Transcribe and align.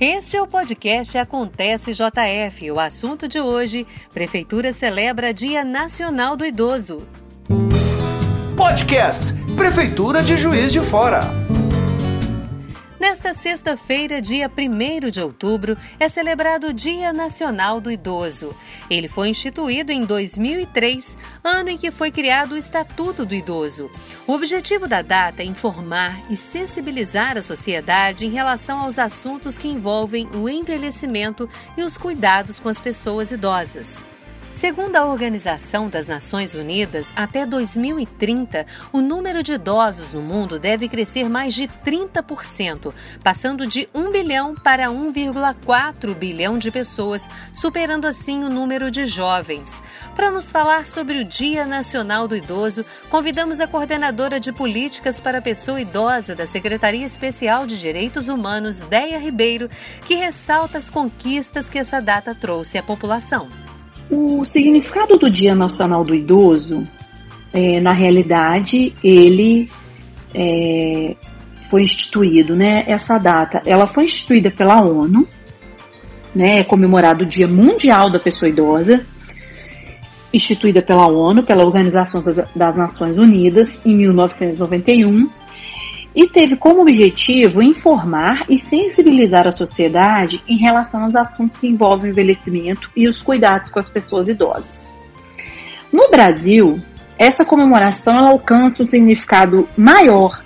Este 0.00 0.36
é 0.36 0.42
o 0.42 0.46
podcast 0.46 1.16
Acontece 1.16 1.92
JF. 1.92 2.70
O 2.72 2.80
assunto 2.80 3.28
de 3.28 3.38
hoje: 3.38 3.86
Prefeitura 4.12 4.72
celebra 4.72 5.32
Dia 5.32 5.64
Nacional 5.64 6.36
do 6.36 6.44
Idoso. 6.44 7.06
Podcast 8.56 9.24
Prefeitura 9.56 10.20
de 10.20 10.36
Juiz 10.36 10.72
de 10.72 10.80
Fora. 10.80 11.43
Nesta 13.14 13.32
sexta-feira, 13.32 14.20
dia 14.20 14.50
1 14.50 15.08
de 15.08 15.20
outubro, 15.20 15.78
é 16.00 16.08
celebrado 16.08 16.66
o 16.66 16.72
Dia 16.72 17.12
Nacional 17.12 17.80
do 17.80 17.88
Idoso. 17.88 18.52
Ele 18.90 19.06
foi 19.06 19.28
instituído 19.28 19.92
em 19.92 20.04
2003, 20.04 21.16
ano 21.44 21.70
em 21.70 21.78
que 21.78 21.92
foi 21.92 22.10
criado 22.10 22.54
o 22.54 22.56
Estatuto 22.56 23.24
do 23.24 23.32
Idoso. 23.32 23.88
O 24.26 24.32
objetivo 24.32 24.88
da 24.88 25.00
data 25.00 25.42
é 25.42 25.46
informar 25.46 26.24
e 26.28 26.34
sensibilizar 26.34 27.38
a 27.38 27.42
sociedade 27.42 28.26
em 28.26 28.30
relação 28.30 28.80
aos 28.80 28.98
assuntos 28.98 29.56
que 29.56 29.68
envolvem 29.68 30.26
o 30.34 30.48
envelhecimento 30.48 31.48
e 31.76 31.84
os 31.84 31.96
cuidados 31.96 32.58
com 32.58 32.68
as 32.68 32.80
pessoas 32.80 33.30
idosas. 33.30 34.02
Segundo 34.54 34.94
a 34.94 35.04
Organização 35.04 35.88
das 35.88 36.06
Nações 36.06 36.54
Unidas, 36.54 37.12
até 37.16 37.44
2030, 37.44 38.64
o 38.92 39.00
número 39.00 39.42
de 39.42 39.54
idosos 39.54 40.12
no 40.12 40.22
mundo 40.22 40.60
deve 40.60 40.88
crescer 40.88 41.28
mais 41.28 41.54
de 41.54 41.66
30%, 41.84 42.94
passando 43.20 43.66
de 43.66 43.88
1 43.92 44.12
bilhão 44.12 44.54
para 44.54 44.86
1,4 44.86 46.14
bilhão 46.14 46.56
de 46.56 46.70
pessoas, 46.70 47.28
superando 47.52 48.06
assim 48.06 48.44
o 48.44 48.48
número 48.48 48.92
de 48.92 49.06
jovens. 49.06 49.82
Para 50.14 50.30
nos 50.30 50.52
falar 50.52 50.86
sobre 50.86 51.18
o 51.18 51.24
Dia 51.24 51.66
Nacional 51.66 52.28
do 52.28 52.36
Idoso, 52.36 52.86
convidamos 53.10 53.58
a 53.58 53.66
coordenadora 53.66 54.38
de 54.38 54.52
políticas 54.52 55.20
para 55.20 55.38
a 55.38 55.42
pessoa 55.42 55.80
idosa 55.80 56.32
da 56.32 56.46
Secretaria 56.46 57.04
Especial 57.04 57.66
de 57.66 57.76
Direitos 57.76 58.28
Humanos, 58.28 58.78
Deia 58.82 59.18
Ribeiro, 59.18 59.68
que 60.06 60.14
ressalta 60.14 60.78
as 60.78 60.88
conquistas 60.88 61.68
que 61.68 61.78
essa 61.80 62.00
data 62.00 62.36
trouxe 62.36 62.78
à 62.78 62.84
população. 62.84 63.63
O 64.10 64.44
significado 64.44 65.16
do 65.16 65.30
Dia 65.30 65.54
Nacional 65.54 66.04
do 66.04 66.14
Idoso, 66.14 66.86
é, 67.52 67.80
na 67.80 67.92
realidade, 67.92 68.94
ele 69.02 69.70
é, 70.34 71.16
foi 71.70 71.82
instituído, 71.82 72.54
né? 72.54 72.84
Essa 72.86 73.18
data, 73.18 73.62
ela 73.64 73.86
foi 73.86 74.04
instituída 74.04 74.50
pela 74.50 74.82
ONU, 74.82 75.26
né? 76.34 76.58
É 76.58 76.64
comemorado 76.64 77.24
o 77.24 77.26
Dia 77.26 77.48
Mundial 77.48 78.10
da 78.10 78.18
Pessoa 78.18 78.48
Idosa, 78.48 79.04
instituída 80.32 80.82
pela 80.82 81.06
ONU, 81.06 81.44
pela 81.44 81.64
Organização 81.64 82.22
das, 82.22 82.36
das 82.54 82.76
Nações 82.76 83.18
Unidas, 83.18 83.84
em 83.86 83.94
1991 83.96 85.30
e 86.14 86.28
teve 86.28 86.56
como 86.56 86.82
objetivo 86.82 87.62
informar 87.62 88.44
e 88.48 88.56
sensibilizar 88.56 89.46
a 89.46 89.50
sociedade 89.50 90.42
em 90.46 90.56
relação 90.56 91.04
aos 91.04 91.16
assuntos 91.16 91.56
que 91.56 91.66
envolvem 91.66 92.10
o 92.10 92.12
envelhecimento 92.12 92.90
e 92.94 93.08
os 93.08 93.20
cuidados 93.20 93.70
com 93.70 93.80
as 93.80 93.88
pessoas 93.88 94.28
idosas. 94.28 94.92
No 95.92 96.10
Brasil, 96.10 96.80
essa 97.18 97.44
comemoração 97.44 98.18
alcança 98.18 98.82
um 98.82 98.86
significado 98.86 99.68
maior, 99.76 100.42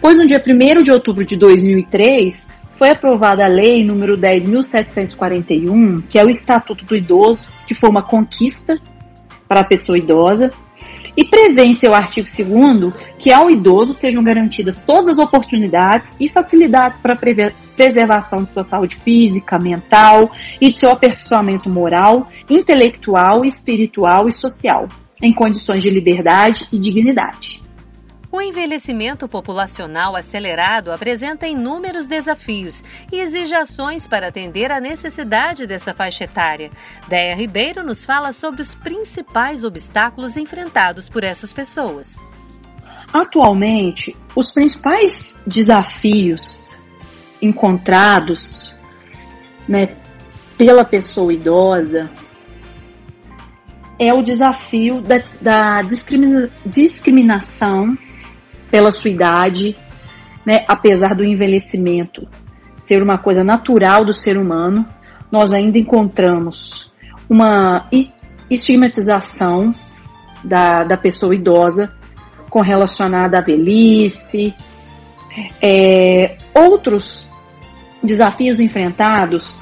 pois 0.00 0.16
no 0.16 0.26
dia 0.26 0.42
1 0.44 0.82
de 0.82 0.90
outubro 0.90 1.24
de 1.24 1.36
2003 1.36 2.50
foi 2.74 2.90
aprovada 2.90 3.44
a 3.44 3.48
Lei 3.48 3.84
número 3.84 4.18
10.741, 4.18 6.02
que 6.08 6.18
é 6.18 6.24
o 6.24 6.30
Estatuto 6.30 6.84
do 6.84 6.96
Idoso, 6.96 7.46
que 7.66 7.74
foi 7.74 7.88
uma 7.88 8.02
conquista 8.02 8.78
para 9.46 9.60
a 9.60 9.64
pessoa 9.64 9.98
idosa, 9.98 10.50
e 11.16 11.24
prevê 11.24 11.64
em 11.64 11.74
seu 11.74 11.94
artigo 11.94 12.28
2 12.28 12.92
que 13.18 13.32
ao 13.32 13.50
idoso 13.50 13.92
sejam 13.92 14.22
garantidas 14.22 14.82
todas 14.82 15.08
as 15.08 15.18
oportunidades 15.18 16.16
e 16.18 16.28
facilidades 16.28 16.98
para 16.98 17.14
a 17.14 17.18
preservação 17.76 18.42
de 18.42 18.50
sua 18.50 18.62
saúde 18.62 18.96
física, 18.96 19.58
mental 19.58 20.30
e 20.60 20.70
de 20.70 20.78
seu 20.78 20.90
aperfeiçoamento 20.90 21.68
moral, 21.68 22.28
intelectual, 22.48 23.44
espiritual 23.44 24.28
e 24.28 24.32
social, 24.32 24.88
em 25.22 25.32
condições 25.32 25.82
de 25.82 25.90
liberdade 25.90 26.66
e 26.72 26.78
dignidade. 26.78 27.62
O 28.34 28.40
envelhecimento 28.40 29.28
populacional 29.28 30.16
acelerado 30.16 30.90
apresenta 30.90 31.46
inúmeros 31.46 32.06
desafios 32.06 32.82
e 33.12 33.20
exige 33.20 33.54
ações 33.54 34.08
para 34.08 34.28
atender 34.28 34.72
à 34.72 34.80
necessidade 34.80 35.66
dessa 35.66 35.92
faixa 35.92 36.24
etária. 36.24 36.70
Deia 37.06 37.36
Ribeiro 37.36 37.82
nos 37.82 38.06
fala 38.06 38.32
sobre 38.32 38.62
os 38.62 38.74
principais 38.74 39.64
obstáculos 39.64 40.38
enfrentados 40.38 41.10
por 41.10 41.24
essas 41.24 41.52
pessoas. 41.52 42.24
Atualmente, 43.12 44.16
os 44.34 44.50
principais 44.50 45.42
desafios 45.46 46.80
encontrados 47.42 48.80
né, 49.68 49.94
pela 50.56 50.86
pessoa 50.86 51.34
idosa 51.34 52.10
é 53.98 54.12
o 54.14 54.22
desafio 54.22 55.02
da, 55.02 55.22
da 55.42 55.82
discrimina, 55.82 56.50
discriminação 56.64 57.94
pela 58.72 58.90
sua 58.90 59.10
idade, 59.10 59.76
né, 60.46 60.64
apesar 60.66 61.14
do 61.14 61.22
envelhecimento 61.22 62.26
ser 62.74 63.02
uma 63.02 63.18
coisa 63.18 63.44
natural 63.44 64.02
do 64.02 64.14
ser 64.14 64.38
humano, 64.38 64.88
nós 65.30 65.52
ainda 65.52 65.78
encontramos 65.78 66.90
uma 67.28 67.86
estigmatização 68.50 69.70
da, 70.42 70.84
da 70.84 70.96
pessoa 70.96 71.34
idosa 71.34 71.92
com 72.48 72.62
relacionada 72.62 73.38
à 73.38 73.40
velhice. 73.42 74.54
É, 75.60 76.36
outros 76.54 77.30
desafios 78.02 78.58
enfrentados 78.58 79.54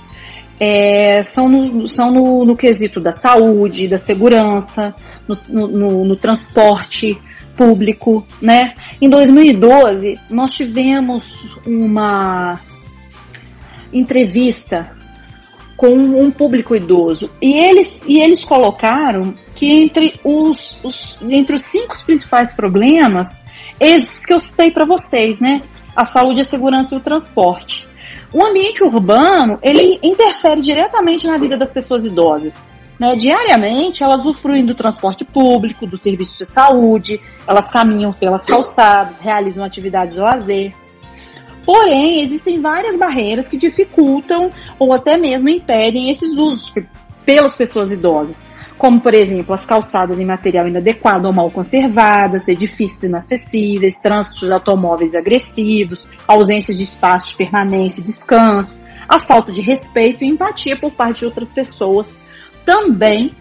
é, 0.59 1.23
são, 1.25 1.49
no, 1.49 1.87
são 1.87 2.13
no, 2.13 2.45
no, 2.45 2.57
quesito 2.57 3.01
da 3.01 3.13
saúde, 3.13 3.89
da 3.89 3.99
segurança, 3.99 4.95
no, 5.27 5.67
no, 5.69 6.05
no 6.05 6.17
transporte 6.17 7.21
público, 7.57 8.27
né? 8.41 8.75
Em 9.01 9.09
2012, 9.09 10.19
nós 10.29 10.53
tivemos 10.53 11.59
uma 11.67 12.61
entrevista 13.93 14.93
com 15.77 15.95
um 15.95 16.31
público 16.31 16.77
idoso 16.77 17.31
e 17.41 17.55
eles, 17.55 18.05
e 18.07 18.21
eles 18.21 18.45
colocaram 18.45 19.35
que 19.55 19.67
entre 19.67 20.21
os, 20.23 20.79
os 20.85 21.23
entre 21.23 21.57
os 21.57 21.65
cinco 21.65 21.97
principais 22.05 22.53
problemas, 22.53 23.45
esses 23.79 24.27
que 24.27 24.33
eu 24.35 24.39
citei 24.41 24.71
para 24.71 24.85
vocês, 24.85 25.41
né? 25.41 25.63
A 25.97 26.05
saúde, 26.05 26.43
a 26.43 26.45
segurança 26.45 26.95
e 26.95 26.99
o 26.99 27.01
transporte. 27.01 27.89
O 28.33 28.45
ambiente 28.45 28.85
urbano, 28.85 29.59
ele 29.63 29.99
interfere 30.03 30.61
diretamente 30.61 31.27
na 31.27 31.37
vida 31.37 31.57
das 31.57 31.73
pessoas 31.73 32.05
idosas. 32.05 32.71
Né? 33.01 33.17
Diariamente, 33.17 34.05
elas 34.05 34.21
usufruem 34.21 34.67
do 34.67 34.75
transporte 34.75 35.25
público, 35.25 35.87
do 35.87 35.97
serviço 35.97 36.37
de 36.37 36.45
saúde, 36.45 37.19
elas 37.47 37.71
caminham 37.71 38.13
pelas 38.13 38.45
calçadas, 38.45 39.19
realizam 39.21 39.65
atividades 39.65 40.15
de 40.15 40.21
lazer. 40.21 40.75
Porém, 41.65 42.21
existem 42.21 42.61
várias 42.61 42.99
barreiras 42.99 43.49
que 43.49 43.57
dificultam 43.57 44.51
ou 44.79 44.93
até 44.93 45.17
mesmo 45.17 45.49
impedem 45.49 46.11
esses 46.11 46.37
usos 46.37 46.75
pelas 47.25 47.57
pessoas 47.57 47.91
idosas, 47.91 48.49
como, 48.77 49.01
por 49.01 49.15
exemplo, 49.15 49.55
as 49.55 49.65
calçadas 49.65 50.19
em 50.19 50.27
material 50.27 50.69
inadequado 50.69 51.27
ou 51.27 51.33
mal 51.33 51.51
conservadas, 51.51 52.49
edifícios 52.49 53.05
inacessíveis, 53.05 53.99
trânsitos 54.03 54.47
de 54.47 54.53
automóveis 54.53 55.15
agressivos, 55.15 56.07
ausência 56.29 56.75
de 56.75 56.83
espaço 56.83 57.31
de 57.31 57.37
permanência 57.37 58.03
e 58.03 58.05
descanso, 58.05 58.79
a 59.09 59.19
falta 59.19 59.53
de 59.53 59.63
respeito 59.63 60.23
e 60.23 60.29
empatia 60.29 60.77
por 60.77 60.91
parte 60.91 61.21
de 61.21 61.25
outras 61.25 61.51
pessoas 61.51 62.21
também 62.65 63.35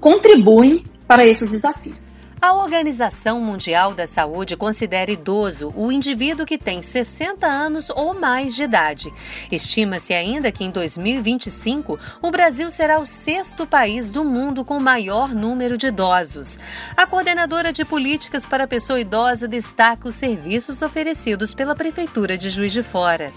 contribuem 0.00 0.84
para 1.06 1.24
esses 1.24 1.50
desafios. 1.50 2.12
A 2.44 2.54
Organização 2.54 3.40
Mundial 3.40 3.94
da 3.94 4.04
Saúde 4.04 4.56
considera 4.56 5.12
idoso 5.12 5.72
o 5.76 5.92
indivíduo 5.92 6.44
que 6.44 6.58
tem 6.58 6.82
60 6.82 7.46
anos 7.46 7.88
ou 7.88 8.18
mais 8.18 8.56
de 8.56 8.64
idade. 8.64 9.12
Estima-se 9.48 10.12
ainda 10.12 10.50
que 10.50 10.64
em 10.64 10.70
2025 10.72 11.96
o 12.20 12.30
Brasil 12.32 12.68
será 12.68 12.98
o 12.98 13.06
sexto 13.06 13.64
país 13.64 14.10
do 14.10 14.24
mundo 14.24 14.64
com 14.64 14.80
maior 14.80 15.32
número 15.32 15.78
de 15.78 15.86
idosos. 15.86 16.58
A 16.96 17.06
coordenadora 17.06 17.72
de 17.72 17.84
políticas 17.84 18.44
para 18.44 18.64
a 18.64 18.68
pessoa 18.68 18.98
idosa 18.98 19.46
destaca 19.46 20.08
os 20.08 20.16
serviços 20.16 20.82
oferecidos 20.82 21.54
pela 21.54 21.76
Prefeitura 21.76 22.36
de 22.36 22.50
Juiz 22.50 22.72
de 22.72 22.82
Fora. 22.82 23.32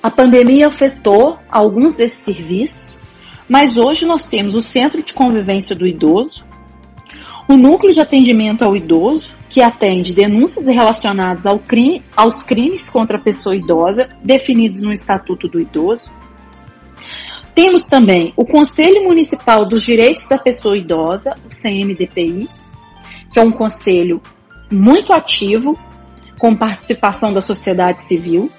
A 0.00 0.12
pandemia 0.12 0.68
afetou 0.68 1.40
alguns 1.50 1.94
desses 1.94 2.18
serviços, 2.18 3.00
mas 3.48 3.76
hoje 3.76 4.06
nós 4.06 4.24
temos 4.26 4.54
o 4.54 4.60
Centro 4.60 5.02
de 5.02 5.12
Convivência 5.12 5.76
do 5.76 5.86
Idoso, 5.86 6.44
o 7.48 7.56
Núcleo 7.56 7.92
de 7.92 8.00
Atendimento 8.00 8.64
ao 8.64 8.74
Idoso, 8.74 9.34
que 9.50 9.60
atende 9.60 10.14
denúncias 10.14 10.66
relacionadas 10.66 11.44
ao 11.44 11.58
crime, 11.58 12.02
aos 12.16 12.42
crimes 12.42 12.88
contra 12.88 13.18
a 13.18 13.20
pessoa 13.20 13.54
idosa, 13.54 14.08
definidos 14.22 14.80
no 14.80 14.92
Estatuto 14.92 15.46
do 15.46 15.60
Idoso. 15.60 16.10
Temos 17.54 17.84
também 17.84 18.32
o 18.36 18.44
Conselho 18.44 19.04
Municipal 19.04 19.68
dos 19.68 19.82
Direitos 19.82 20.26
da 20.26 20.38
Pessoa 20.38 20.76
Idosa, 20.76 21.34
o 21.44 21.48
CMDPI, 21.48 22.48
que 23.32 23.38
é 23.38 23.42
um 23.42 23.52
conselho 23.52 24.20
muito 24.70 25.12
ativo, 25.12 25.78
com 26.38 26.56
participação 26.56 27.32
da 27.32 27.40
sociedade 27.40 28.00
civil. 28.00 28.50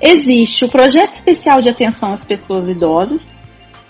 Existe 0.00 0.64
o 0.64 0.68
Projeto 0.68 1.12
Especial 1.12 1.60
de 1.60 1.68
Atenção 1.68 2.12
às 2.12 2.24
Pessoas 2.24 2.68
Idosas, 2.68 3.43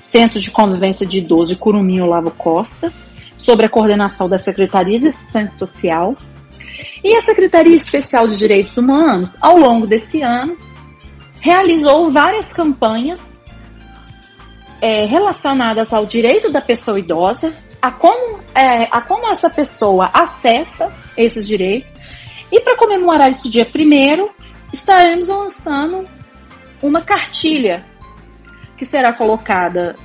Centro 0.05 0.39
de 0.39 0.51
Convivência 0.51 1.07
de 1.07 1.19
Idoso 1.19 1.51
de 1.51 1.57
Curumim 1.57 2.01
Olavo 2.01 2.31
Costa, 2.31 2.93
sobre 3.39 3.67
a 3.67 3.69
coordenação 3.69 4.29
da 4.29 4.39
Secretaria 4.39 4.99
de 4.99 5.09
Assistência 5.09 5.57
Social. 5.59 6.17
E 7.03 7.17
a 7.17 7.23
Secretaria 7.23 7.75
Especial 7.75 8.29
de 8.29 8.39
Direitos 8.39 8.77
Humanos, 8.77 9.37
ao 9.41 9.57
longo 9.57 9.87
desse 9.87 10.23
ano, 10.23 10.57
realizou 11.41 12.11
várias 12.11 12.53
campanhas 12.53 13.45
é, 14.81 15.05
relacionadas 15.05 15.93
ao 15.93 16.07
direito 16.07 16.51
da 16.51 16.61
pessoa 16.61 16.99
idosa, 16.99 17.53
a 17.81 17.91
como, 17.91 18.41
é, 18.55 18.85
a 18.91 19.01
como 19.01 19.27
essa 19.31 19.51
pessoa 19.51 20.11
acessa 20.13 20.93
esses 21.17 21.47
direitos. 21.47 21.93
E 22.53 22.61
para 22.61 22.77
comemorar 22.77 23.31
esse 23.31 23.51
dia 23.51 23.65
primeiro, 23.65 24.31
estaremos 24.73 25.29
lançando 25.29 26.05
uma 26.83 27.01
cartilha 27.01 27.85
que 28.77 28.85
será 28.85 29.13
colocada 29.13 29.97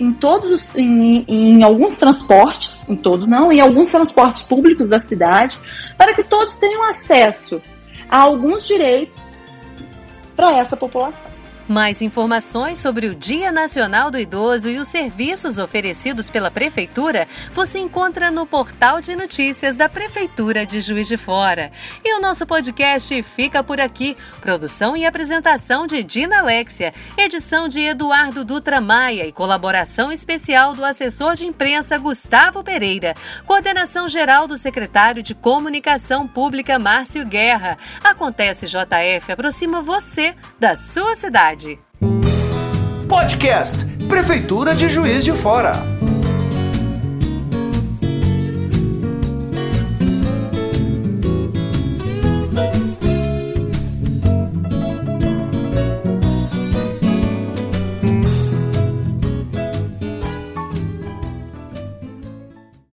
em 0.00 0.12
todos 0.12 0.50
os, 0.50 0.76
em, 0.76 1.24
em, 1.26 1.62
alguns 1.62 1.98
transportes, 1.98 2.88
em 2.88 2.96
todos 2.96 3.28
não, 3.28 3.50
em 3.50 3.60
alguns 3.60 3.88
transportes 3.90 4.42
públicos 4.44 4.86
da 4.86 4.98
cidade, 4.98 5.58
para 5.96 6.14
que 6.14 6.22
todos 6.22 6.56
tenham 6.56 6.84
acesso 6.84 7.60
a 8.08 8.18
alguns 8.18 8.66
direitos 8.66 9.38
para 10.36 10.56
essa 10.56 10.76
população. 10.76 11.37
Mais 11.68 12.00
informações 12.00 12.78
sobre 12.78 13.08
o 13.08 13.14
Dia 13.14 13.52
Nacional 13.52 14.10
do 14.10 14.18
Idoso 14.18 14.70
e 14.70 14.78
os 14.78 14.88
serviços 14.88 15.58
oferecidos 15.58 16.30
pela 16.30 16.50
Prefeitura 16.50 17.28
você 17.52 17.78
encontra 17.78 18.30
no 18.30 18.46
portal 18.46 19.02
de 19.02 19.14
notícias 19.14 19.76
da 19.76 19.86
Prefeitura 19.86 20.64
de 20.64 20.80
Juiz 20.80 21.06
de 21.06 21.18
Fora. 21.18 21.70
E 22.02 22.16
o 22.16 22.22
nosso 22.22 22.46
podcast 22.46 23.22
fica 23.22 23.62
por 23.62 23.78
aqui. 23.78 24.16
Produção 24.40 24.96
e 24.96 25.04
apresentação 25.04 25.86
de 25.86 26.02
Dina 26.02 26.38
Alexia, 26.38 26.94
edição 27.18 27.68
de 27.68 27.80
Eduardo 27.80 28.46
Dutra 28.46 28.80
Maia 28.80 29.26
e 29.26 29.32
colaboração 29.32 30.10
especial 30.10 30.74
do 30.74 30.82
assessor 30.82 31.34
de 31.34 31.46
imprensa 31.46 31.98
Gustavo 31.98 32.64
Pereira. 32.64 33.14
Coordenação 33.46 34.08
geral 34.08 34.46
do 34.46 34.56
secretário 34.56 35.22
de 35.22 35.34
Comunicação 35.34 36.26
Pública 36.26 36.78
Márcio 36.78 37.26
Guerra. 37.26 37.76
Acontece 38.02 38.66
JF 38.66 39.32
aproxima 39.32 39.82
você 39.82 40.34
da 40.58 40.74
sua 40.74 41.14
cidade. 41.58 41.78
Podcast 43.08 43.84
Prefeitura 44.08 44.74
de 44.74 44.88
Juiz 44.88 45.24
de 45.24 45.32
Fora. 45.32 45.97